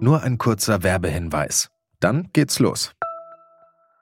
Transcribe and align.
Nur 0.00 0.22
ein 0.22 0.38
kurzer 0.38 0.82
Werbehinweis. 0.82 1.70
Dann 2.00 2.28
geht's 2.32 2.58
los. 2.58 2.92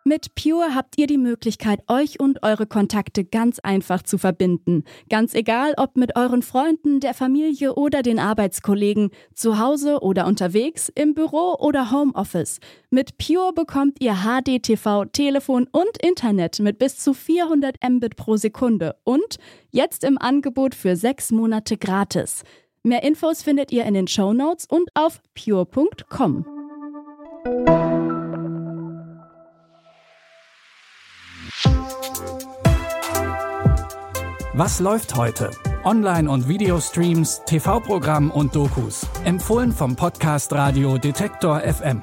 Mit 0.06 0.34
Pure 0.34 0.74
habt 0.74 0.98
ihr 0.98 1.06
die 1.06 1.16
Möglichkeit, 1.16 1.80
euch 1.88 2.20
und 2.20 2.42
eure 2.42 2.66
Kontakte 2.66 3.24
ganz 3.24 3.58
einfach 3.60 4.02
zu 4.02 4.18
verbinden. 4.18 4.84
Ganz 5.08 5.32
egal, 5.32 5.72
ob 5.78 5.96
mit 5.96 6.14
euren 6.14 6.42
Freunden, 6.42 7.00
der 7.00 7.14
Familie 7.14 7.74
oder 7.74 8.02
den 8.02 8.18
Arbeitskollegen, 8.18 9.12
zu 9.32 9.58
Hause 9.58 10.00
oder 10.02 10.26
unterwegs, 10.26 10.92
im 10.94 11.14
Büro 11.14 11.56
oder 11.58 11.90
Homeoffice. 11.90 12.60
Mit 12.90 13.16
Pure 13.16 13.54
bekommt 13.54 14.02
ihr 14.02 14.16
HDTV, 14.16 15.06
Telefon 15.10 15.68
und 15.72 15.96
Internet 16.02 16.60
mit 16.60 16.78
bis 16.78 16.98
zu 16.98 17.14
400 17.14 17.76
Mbit 17.82 18.16
pro 18.16 18.36
Sekunde 18.36 18.96
und 19.04 19.38
jetzt 19.70 20.04
im 20.04 20.18
Angebot 20.18 20.74
für 20.74 20.96
sechs 20.96 21.30
Monate 21.30 21.78
gratis. 21.78 22.42
Mehr 22.86 23.02
Infos 23.02 23.42
findet 23.42 23.72
ihr 23.72 23.86
in 23.86 23.94
den 23.94 24.06
Show 24.06 24.34
Notes 24.34 24.66
und 24.66 24.90
auf 24.92 25.22
pure.com. 25.34 26.44
Was 34.52 34.80
läuft 34.80 35.16
heute? 35.16 35.50
Online- 35.84 36.30
und 36.30 36.46
Videostreams, 36.46 37.40
TV-Programm 37.46 38.30
und 38.30 38.54
Dokus. 38.54 39.06
Empfohlen 39.24 39.72
vom 39.72 39.96
Podcast 39.96 40.52
Radio 40.52 40.98
Detektor 40.98 41.60
FM. 41.60 42.02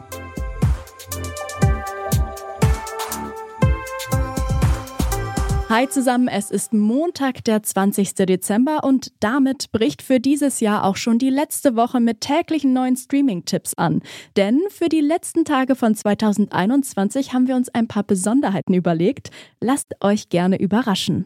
Hi 5.72 5.88
zusammen, 5.88 6.28
es 6.28 6.52
ist 6.52 6.74
Montag, 6.74 7.46
der 7.46 7.64
20. 7.64 8.16
Dezember 8.16 8.84
und 8.84 9.14
damit 9.22 9.72
bricht 9.72 10.02
für 10.02 10.20
dieses 10.20 10.60
Jahr 10.60 10.84
auch 10.84 10.98
schon 10.98 11.18
die 11.18 11.30
letzte 11.30 11.78
Woche 11.78 12.02
mit 12.02 12.20
täglichen 12.20 12.74
neuen 12.74 12.98
Streaming-Tipps 12.98 13.76
an. 13.76 14.02
Denn 14.36 14.60
für 14.68 14.90
die 14.90 15.00
letzten 15.00 15.46
Tage 15.46 15.78
von 15.78 15.96
2021 15.96 17.32
haben 17.32 17.48
wir 17.48 17.56
uns 17.56 17.70
ein 17.70 17.88
paar 17.88 18.04
Besonderheiten 18.04 18.74
überlegt. 18.74 19.30
Lasst 19.62 19.96
euch 20.02 20.28
gerne 20.28 20.60
überraschen. 20.60 21.24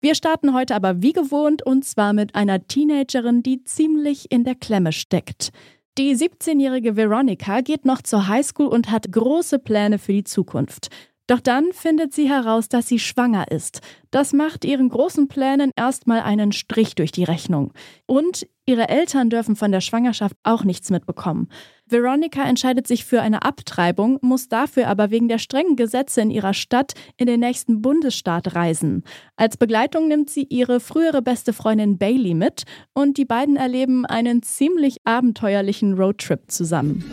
Wir 0.00 0.16
starten 0.16 0.52
heute 0.52 0.74
aber 0.74 1.00
wie 1.00 1.12
gewohnt 1.12 1.64
und 1.64 1.84
zwar 1.84 2.12
mit 2.12 2.34
einer 2.34 2.66
Teenagerin, 2.66 3.44
die 3.44 3.62
ziemlich 3.62 4.32
in 4.32 4.42
der 4.42 4.56
Klemme 4.56 4.90
steckt. 4.90 5.50
Die 5.96 6.16
17-jährige 6.16 6.96
Veronica 6.96 7.60
geht 7.60 7.84
noch 7.84 8.02
zur 8.02 8.26
Highschool 8.26 8.66
und 8.66 8.90
hat 8.90 9.12
große 9.12 9.60
Pläne 9.60 9.98
für 9.98 10.12
die 10.12 10.24
Zukunft. 10.24 10.88
Doch 11.30 11.38
dann 11.38 11.72
findet 11.72 12.12
sie 12.12 12.28
heraus, 12.28 12.68
dass 12.68 12.88
sie 12.88 12.98
schwanger 12.98 13.52
ist. 13.52 13.82
Das 14.10 14.32
macht 14.32 14.64
ihren 14.64 14.88
großen 14.88 15.28
Plänen 15.28 15.70
erstmal 15.76 16.22
einen 16.22 16.50
Strich 16.50 16.96
durch 16.96 17.12
die 17.12 17.22
Rechnung. 17.22 17.72
Und 18.06 18.48
ihre 18.66 18.88
Eltern 18.88 19.30
dürfen 19.30 19.54
von 19.54 19.70
der 19.70 19.80
Schwangerschaft 19.80 20.34
auch 20.42 20.64
nichts 20.64 20.90
mitbekommen. 20.90 21.48
Veronica 21.86 22.42
entscheidet 22.42 22.88
sich 22.88 23.04
für 23.04 23.22
eine 23.22 23.42
Abtreibung, 23.42 24.18
muss 24.22 24.48
dafür 24.48 24.88
aber 24.88 25.12
wegen 25.12 25.28
der 25.28 25.38
strengen 25.38 25.76
Gesetze 25.76 26.20
in 26.20 26.32
ihrer 26.32 26.52
Stadt 26.52 26.94
in 27.16 27.28
den 27.28 27.38
nächsten 27.38 27.80
Bundesstaat 27.80 28.56
reisen. 28.56 29.04
Als 29.36 29.56
Begleitung 29.56 30.08
nimmt 30.08 30.30
sie 30.30 30.48
ihre 30.50 30.80
frühere 30.80 31.22
beste 31.22 31.52
Freundin 31.52 31.96
Bailey 31.96 32.34
mit 32.34 32.64
und 32.92 33.18
die 33.18 33.24
beiden 33.24 33.54
erleben 33.54 34.04
einen 34.04 34.42
ziemlich 34.42 34.96
abenteuerlichen 35.04 35.94
Roadtrip 35.94 36.50
zusammen. 36.50 37.04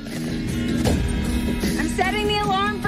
I'm 1.79 1.95
setting 1.95 2.27
the 2.27 2.37
alarm 2.37 2.81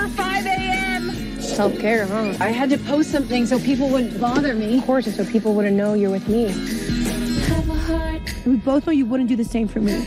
for 1.59 1.69
5 1.69 1.83
a.m. 1.83 2.05
Self-care, 2.05 2.05
huh? 2.05 2.37
I 2.39 2.49
had 2.49 2.69
to 2.69 2.77
post 2.77 3.11
something 3.11 3.45
so 3.45 3.59
people 3.59 3.89
wouldn't 3.89 4.19
bother 4.19 4.53
me. 4.55 4.77
Of 4.77 4.85
course, 4.85 5.13
so 5.13 5.25
people 5.25 5.53
wouldn't 5.53 5.75
know 5.75 5.93
you're 5.93 6.11
with 6.11 6.27
me. 6.27 6.47
We 8.45 8.55
both 8.55 8.85
know 8.85 8.93
you 8.93 9.05
wouldn't 9.05 9.29
do 9.29 9.35
the 9.35 9.43
same 9.43 9.67
for 9.67 9.79
me. 9.81 10.05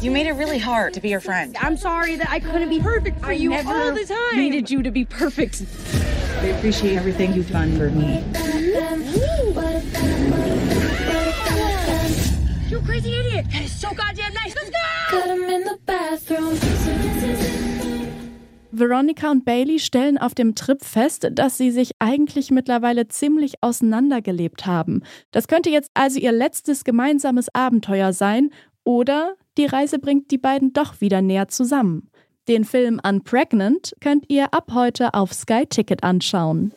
You 0.00 0.10
made 0.10 0.26
it 0.26 0.32
really 0.32 0.58
hard 0.58 0.94
to 0.94 1.00
be 1.00 1.08
your 1.08 1.20
friend. 1.20 1.56
I'm 1.60 1.76
sorry 1.76 2.16
that 2.16 2.30
I 2.30 2.40
couldn't 2.40 2.68
be 2.68 2.80
perfect 2.80 3.20
for 3.20 3.26
I 3.26 3.32
you 3.32 3.50
never 3.50 3.70
all 3.70 3.92
the 3.92 4.04
time. 4.04 4.18
I 4.32 4.36
needed 4.36 4.70
you 4.70 4.82
to 4.82 4.90
be 4.90 5.04
perfect. 5.04 5.62
I 6.40 6.46
appreciate 6.46 6.96
everything 6.96 7.34
you've 7.34 7.50
done 7.50 7.76
for 7.76 7.90
me. 7.90 8.24
You 12.68 12.80
crazy 12.82 13.14
idiot! 13.18 13.46
That 13.50 13.62
is 13.62 13.72
so 13.72 13.92
goddamn 13.92 14.19
Veronica 18.80 19.30
und 19.30 19.44
Bailey 19.44 19.78
stellen 19.78 20.18
auf 20.18 20.34
dem 20.34 20.54
Trip 20.54 20.82
fest, 20.82 21.28
dass 21.32 21.58
sie 21.58 21.70
sich 21.70 21.92
eigentlich 21.98 22.50
mittlerweile 22.50 23.06
ziemlich 23.06 23.62
auseinandergelebt 23.62 24.66
haben. 24.66 25.02
Das 25.30 25.46
könnte 25.46 25.70
jetzt 25.70 25.90
also 25.94 26.18
ihr 26.18 26.32
letztes 26.32 26.82
gemeinsames 26.82 27.54
Abenteuer 27.54 28.12
sein 28.12 28.50
oder 28.82 29.34
die 29.58 29.66
Reise 29.66 29.98
bringt 29.98 30.30
die 30.30 30.38
beiden 30.38 30.72
doch 30.72 31.00
wieder 31.00 31.22
näher 31.22 31.48
zusammen. 31.48 32.10
Den 32.48 32.64
Film 32.64 33.00
Unpregnant 33.06 33.94
könnt 34.00 34.24
ihr 34.28 34.52
ab 34.54 34.72
heute 34.72 35.14
auf 35.14 35.32
Sky 35.32 35.66
Ticket 35.66 36.02
anschauen. 36.02 36.72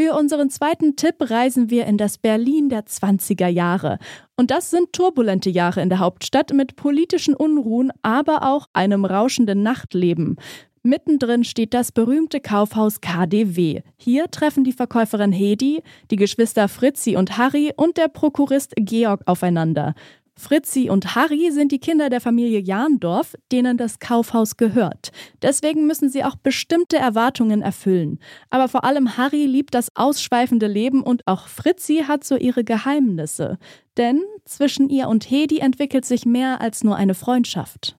Für 0.00 0.14
unseren 0.14 0.48
zweiten 0.48 0.96
Tipp 0.96 1.16
reisen 1.28 1.68
wir 1.68 1.84
in 1.84 1.98
das 1.98 2.16
Berlin 2.16 2.70
der 2.70 2.86
20er 2.86 3.48
Jahre. 3.48 3.98
Und 4.34 4.50
das 4.50 4.70
sind 4.70 4.94
turbulente 4.94 5.50
Jahre 5.50 5.82
in 5.82 5.90
der 5.90 5.98
Hauptstadt 5.98 6.54
mit 6.54 6.74
politischen 6.74 7.36
Unruhen, 7.36 7.92
aber 8.00 8.50
auch 8.50 8.64
einem 8.72 9.04
rauschenden 9.04 9.62
Nachtleben. 9.62 10.36
Mittendrin 10.82 11.44
steht 11.44 11.74
das 11.74 11.92
berühmte 11.92 12.40
Kaufhaus 12.40 13.02
KDW. 13.02 13.82
Hier 13.98 14.30
treffen 14.30 14.64
die 14.64 14.72
Verkäuferin 14.72 15.32
Hedi, 15.32 15.82
die 16.10 16.16
Geschwister 16.16 16.68
Fritzi 16.68 17.16
und 17.16 17.36
Harry 17.36 17.74
und 17.76 17.98
der 17.98 18.08
Prokurist 18.08 18.72
Georg 18.76 19.20
aufeinander. 19.26 19.92
Fritzi 20.40 20.88
und 20.90 21.14
Harry 21.14 21.50
sind 21.52 21.70
die 21.70 21.78
Kinder 21.78 22.08
der 22.08 22.20
Familie 22.20 22.58
Jahndorf, 22.58 23.36
denen 23.52 23.76
das 23.76 23.98
Kaufhaus 23.98 24.56
gehört. 24.56 25.10
Deswegen 25.42 25.86
müssen 25.86 26.08
sie 26.08 26.24
auch 26.24 26.34
bestimmte 26.34 26.96
Erwartungen 26.96 27.62
erfüllen. 27.62 28.18
Aber 28.48 28.66
vor 28.66 28.84
allem 28.84 29.16
Harry 29.16 29.46
liebt 29.46 29.74
das 29.74 29.94
ausschweifende 29.94 30.66
Leben 30.66 31.02
und 31.02 31.26
auch 31.26 31.46
Fritzi 31.46 32.04
hat 32.08 32.24
so 32.24 32.36
ihre 32.36 32.64
Geheimnisse. 32.64 33.58
Denn 33.96 34.22
zwischen 34.46 34.88
ihr 34.88 35.08
und 35.08 35.30
Hedi 35.30 35.58
entwickelt 35.58 36.04
sich 36.04 36.24
mehr 36.24 36.60
als 36.60 36.82
nur 36.82 36.96
eine 36.96 37.14
Freundschaft. 37.14 37.96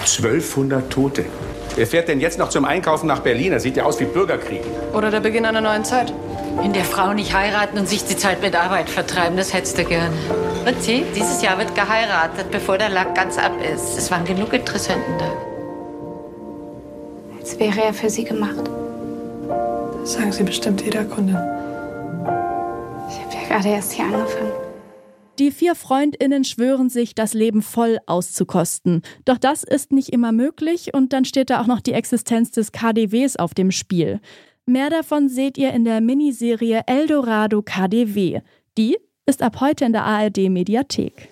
1200 0.00 0.90
Tote. 0.90 1.26
Wer 1.76 1.86
fährt 1.86 2.08
denn 2.08 2.20
jetzt 2.20 2.38
noch 2.38 2.48
zum 2.48 2.64
Einkaufen 2.64 3.06
nach 3.06 3.20
Berlin? 3.20 3.52
Das 3.52 3.62
sieht 3.62 3.76
ja 3.76 3.84
aus 3.84 4.00
wie 4.00 4.06
Bürgerkrieg. 4.06 4.62
Oder 4.94 5.10
der 5.10 5.20
Beginn 5.20 5.44
einer 5.44 5.60
neuen 5.60 5.84
Zeit. 5.84 6.12
Wenn 6.56 6.72
der 6.72 6.84
Frau 6.84 7.12
nicht 7.12 7.34
heiraten 7.34 7.78
und 7.78 7.88
sich 7.88 8.04
die 8.04 8.16
Zeit 8.16 8.42
mit 8.42 8.54
Arbeit 8.54 8.90
vertreiben, 8.90 9.36
das 9.36 9.54
hättest 9.54 9.78
du 9.78 9.84
gern. 9.84 10.12
Fritzi, 10.64 11.04
dieses 11.14 11.42
Jahr 11.42 11.58
wird 11.58 11.74
geheiratet, 11.74 12.50
bevor 12.50 12.76
der 12.76 12.90
Lack 12.90 13.14
ganz 13.14 13.38
ab 13.38 13.52
ist. 13.62 13.96
Es 13.96 14.10
waren 14.10 14.24
genug 14.24 14.52
Interessenten 14.52 15.18
da. 15.18 15.32
Als 17.38 17.58
wäre 17.58 17.82
er 17.82 17.94
für 17.94 18.10
sie 18.10 18.24
gemacht. 18.24 18.68
Das 20.00 20.14
sagen 20.14 20.32
sie 20.32 20.42
bestimmt 20.42 20.82
jeder 20.82 21.04
Kundin. 21.04 21.36
Ich 23.08 23.18
habe 23.18 23.34
ja 23.34 23.48
gerade 23.48 23.68
erst 23.68 23.92
hier 23.92 24.04
angefangen. 24.04 24.52
Die 25.38 25.50
vier 25.50 25.74
Freundinnen 25.74 26.44
schwören 26.44 26.90
sich, 26.90 27.14
das 27.14 27.32
Leben 27.32 27.62
voll 27.62 27.98
auszukosten. 28.04 29.00
Doch 29.24 29.38
das 29.38 29.64
ist 29.64 29.90
nicht 29.90 30.10
immer 30.10 30.32
möglich 30.32 30.92
und 30.92 31.14
dann 31.14 31.24
steht 31.24 31.48
da 31.48 31.62
auch 31.62 31.66
noch 31.66 31.80
die 31.80 31.94
Existenz 31.94 32.50
des 32.50 32.72
KDWs 32.72 33.36
auf 33.36 33.54
dem 33.54 33.70
Spiel. 33.70 34.20
Mehr 34.70 34.88
davon 34.88 35.28
seht 35.28 35.58
ihr 35.58 35.72
in 35.72 35.82
der 35.84 36.00
Miniserie 36.00 36.82
Eldorado 36.86 37.60
KDW. 37.60 38.40
Die 38.78 38.96
ist 39.26 39.42
ab 39.42 39.58
heute 39.58 39.84
in 39.84 39.92
der 39.92 40.04
ARD 40.04 40.48
Mediathek. 40.48 41.28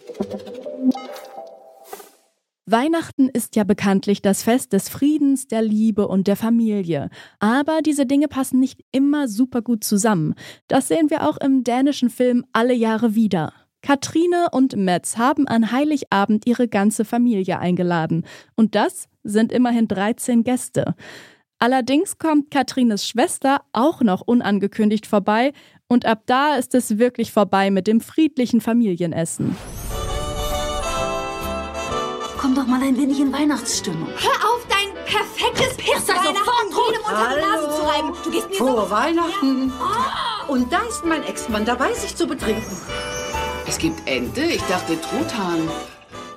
Weihnachten 2.66 3.28
ist 3.28 3.54
ja 3.54 3.62
bekanntlich 3.62 4.22
das 4.22 4.42
Fest 4.42 4.72
des 4.72 4.88
Friedens, 4.88 5.46
der 5.46 5.62
Liebe 5.62 6.08
und 6.08 6.26
der 6.26 6.34
Familie. 6.34 7.10
Aber 7.38 7.80
diese 7.80 8.06
Dinge 8.06 8.26
passen 8.26 8.58
nicht 8.58 8.84
immer 8.90 9.28
super 9.28 9.62
gut 9.62 9.84
zusammen. 9.84 10.34
Das 10.66 10.88
sehen 10.88 11.08
wir 11.08 11.22
auch 11.22 11.36
im 11.36 11.62
dänischen 11.62 12.10
Film 12.10 12.44
Alle 12.52 12.74
Jahre 12.74 13.14
wieder. 13.14 13.52
Katrine 13.82 14.48
und 14.50 14.74
Metz 14.74 15.16
haben 15.16 15.46
an 15.46 15.70
Heiligabend 15.70 16.44
ihre 16.48 16.66
ganze 16.66 17.04
Familie 17.04 17.60
eingeladen. 17.60 18.24
Und 18.56 18.74
das 18.74 19.06
sind 19.22 19.52
immerhin 19.52 19.86
13 19.86 20.42
Gäste. 20.42 20.96
Allerdings 21.60 22.18
kommt 22.18 22.52
Katrines 22.52 23.06
Schwester 23.06 23.62
auch 23.72 24.00
noch 24.00 24.20
unangekündigt 24.20 25.06
vorbei 25.06 25.52
und 25.88 26.06
ab 26.06 26.22
da 26.26 26.54
ist 26.54 26.74
es 26.74 26.98
wirklich 26.98 27.32
vorbei 27.32 27.70
mit 27.70 27.88
dem 27.88 28.00
friedlichen 28.00 28.60
Familienessen. 28.60 29.56
Komm 32.38 32.54
doch 32.54 32.66
mal 32.66 32.80
ein 32.80 32.96
wenig 32.96 33.18
in 33.18 33.32
Weihnachtsstimmung. 33.32 34.06
Hör 34.06 34.48
auf, 34.48 34.64
dein 34.68 34.94
perfektes 35.04 35.76
Piss 35.76 36.06
sei 36.06 36.14
sofort 36.14 36.68
jedem 36.70 37.02
unter 37.04 37.34
die 37.34 37.40
Nase 37.40 37.76
zu 37.76 37.82
reiben. 37.82 38.12
Du 38.22 38.30
gehst 38.30 38.48
mir 38.50 38.54
Frohe 38.54 38.82
so 38.82 38.90
Weihnachten. 38.90 39.72
Und 40.46 40.72
da 40.72 40.78
ist 40.88 41.04
mein 41.04 41.24
Ex-Mann 41.24 41.64
dabei, 41.64 41.92
sich 41.92 42.14
zu 42.14 42.28
betrinken. 42.28 42.76
Es 43.66 43.78
gibt 43.78 44.08
Ente? 44.08 44.42
Ich 44.42 44.62
dachte 44.62 44.98
Truthahn. 45.00 45.68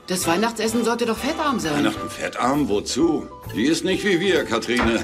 Das 0.07 0.27
Weihnachtsessen 0.27 0.83
sollte 0.83 1.05
doch 1.05 1.17
fettarm 1.17 1.59
sein. 1.59 1.75
Weihnachten 1.77 2.09
fettarm? 2.09 2.67
Wozu? 2.67 3.27
Die 3.55 3.65
ist 3.65 3.85
nicht 3.85 4.03
wie 4.03 4.19
wir, 4.19 4.43
Katrine. 4.43 5.03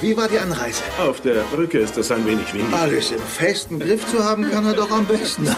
Wie 0.00 0.16
war 0.16 0.28
die 0.28 0.38
Anreise? 0.38 0.82
Auf 0.98 1.20
der 1.20 1.42
Brücke 1.44 1.78
ist 1.78 1.96
es 1.96 2.10
ein 2.10 2.26
wenig 2.26 2.52
windig. 2.52 2.74
Alles 2.74 3.12
im 3.12 3.20
festen 3.20 3.78
Griff 3.78 4.06
zu 4.10 4.24
haben, 4.24 4.50
kann 4.50 4.66
er 4.66 4.74
doch 4.74 4.90
am 4.90 5.06
besten. 5.06 5.46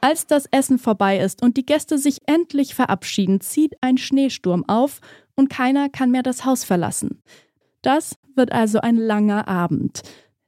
Als 0.00 0.26
das 0.26 0.46
Essen 0.50 0.78
vorbei 0.78 1.18
ist 1.18 1.42
und 1.42 1.56
die 1.56 1.66
Gäste 1.66 1.98
sich 1.98 2.18
endlich 2.26 2.74
verabschieden, 2.74 3.40
zieht 3.40 3.74
ein 3.80 3.98
Schneesturm 3.98 4.64
auf 4.68 5.00
und 5.34 5.50
keiner 5.50 5.88
kann 5.88 6.10
mehr 6.10 6.22
das 6.22 6.44
Haus 6.44 6.64
verlassen. 6.64 7.22
Das 7.82 8.16
wird 8.34 8.52
also 8.52 8.80
ein 8.80 8.96
langer 8.96 9.48
Abend. 9.48 10.02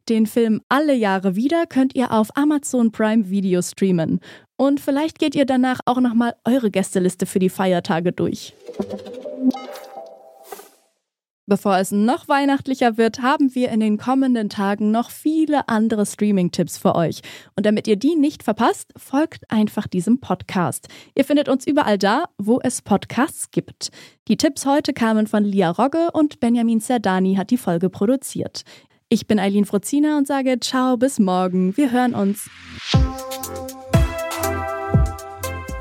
Den 0.08 0.26
Film 0.26 0.62
Alle 0.68 0.94
Jahre 0.94 1.36
wieder 1.36 1.66
könnt 1.66 1.94
ihr 1.94 2.12
auf 2.12 2.36
Amazon 2.36 2.92
Prime 2.92 3.30
Video 3.30 3.60
streamen. 3.62 4.20
Und 4.58 4.80
vielleicht 4.80 5.20
geht 5.20 5.36
ihr 5.36 5.46
danach 5.46 5.78
auch 5.86 6.00
nochmal 6.00 6.34
eure 6.44 6.70
Gästeliste 6.70 7.26
für 7.26 7.38
die 7.38 7.48
Feiertage 7.48 8.12
durch. 8.12 8.52
Bevor 11.46 11.78
es 11.78 11.92
noch 11.92 12.28
weihnachtlicher 12.28 12.98
wird, 12.98 13.22
haben 13.22 13.54
wir 13.54 13.70
in 13.70 13.80
den 13.80 13.96
kommenden 13.96 14.50
Tagen 14.50 14.90
noch 14.90 15.10
viele 15.10 15.66
andere 15.68 16.04
Streaming-Tipps 16.04 16.76
für 16.76 16.94
euch. 16.94 17.22
Und 17.56 17.64
damit 17.64 17.86
ihr 17.86 17.96
die 17.96 18.16
nicht 18.16 18.42
verpasst, 18.42 18.92
folgt 18.96 19.50
einfach 19.50 19.86
diesem 19.86 20.20
Podcast. 20.20 20.88
Ihr 21.14 21.24
findet 21.24 21.48
uns 21.48 21.66
überall 21.66 21.96
da, 21.96 22.24
wo 22.36 22.60
es 22.62 22.82
Podcasts 22.82 23.50
gibt. 23.50 23.90
Die 24.26 24.36
Tipps 24.36 24.66
heute 24.66 24.92
kamen 24.92 25.26
von 25.26 25.42
Lia 25.42 25.70
Rogge 25.70 26.08
und 26.12 26.38
Benjamin 26.40 26.80
Zerdani 26.80 27.36
hat 27.36 27.50
die 27.50 27.56
Folge 27.56 27.88
produziert. 27.88 28.64
Ich 29.08 29.26
bin 29.26 29.38
Eileen 29.38 29.64
Frozina 29.64 30.18
und 30.18 30.26
sage 30.26 30.60
ciao 30.60 30.98
bis 30.98 31.18
morgen. 31.18 31.74
Wir 31.78 31.92
hören 31.92 32.14
uns. 32.14 32.50